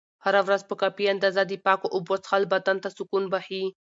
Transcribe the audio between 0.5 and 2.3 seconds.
په کافي اندازه د پاکو اوبو